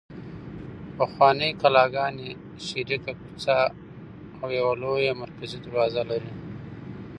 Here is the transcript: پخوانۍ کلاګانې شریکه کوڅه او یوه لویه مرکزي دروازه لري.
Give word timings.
پخوانۍ 0.97 1.51
کلاګانې 1.61 2.29
شریکه 2.65 3.13
کوڅه 3.21 3.57
او 4.41 4.47
یوه 4.57 4.73
لویه 4.81 5.13
مرکزي 5.23 5.57
دروازه 5.65 6.01
لري. 6.09 6.31